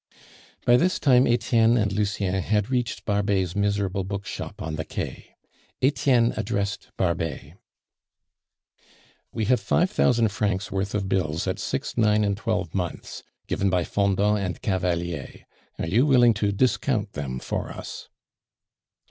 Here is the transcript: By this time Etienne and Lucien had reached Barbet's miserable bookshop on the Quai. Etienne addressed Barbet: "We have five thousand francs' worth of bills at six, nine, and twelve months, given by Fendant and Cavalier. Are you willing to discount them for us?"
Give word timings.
By 0.65 0.77
this 0.77 0.97
time 0.99 1.27
Etienne 1.27 1.77
and 1.77 1.93
Lucien 1.93 2.33
had 2.41 2.71
reached 2.71 3.05
Barbet's 3.05 3.55
miserable 3.55 4.03
bookshop 4.03 4.59
on 4.59 4.73
the 4.75 4.83
Quai. 4.83 5.35
Etienne 5.79 6.33
addressed 6.35 6.89
Barbet: 6.97 7.53
"We 9.31 9.45
have 9.45 9.59
five 9.59 9.91
thousand 9.91 10.29
francs' 10.29 10.71
worth 10.71 10.95
of 10.95 11.07
bills 11.07 11.45
at 11.45 11.59
six, 11.59 11.97
nine, 11.99 12.23
and 12.23 12.35
twelve 12.35 12.73
months, 12.73 13.21
given 13.45 13.69
by 13.69 13.83
Fendant 13.83 14.39
and 14.43 14.59
Cavalier. 14.63 15.45
Are 15.77 15.85
you 15.87 16.07
willing 16.07 16.33
to 16.33 16.51
discount 16.51 17.13
them 17.13 17.37
for 17.37 17.69
us?" 17.71 18.09